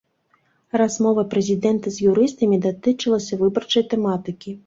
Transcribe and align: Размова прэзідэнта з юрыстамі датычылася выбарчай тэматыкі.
Размова 0.81 1.25
прэзідэнта 1.33 1.93
з 1.97 2.09
юрыстамі 2.13 2.59
датычылася 2.65 3.39
выбарчай 3.45 3.89
тэматыкі. 3.93 4.57